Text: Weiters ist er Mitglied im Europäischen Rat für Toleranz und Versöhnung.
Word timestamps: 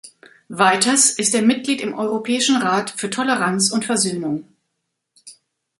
Weiters 0.49 1.11
ist 1.11 1.35
er 1.35 1.43
Mitglied 1.43 1.79
im 1.81 1.93
Europäischen 1.93 2.55
Rat 2.57 2.89
für 2.89 3.11
Toleranz 3.11 3.69
und 3.71 3.85
Versöhnung. 3.85 4.45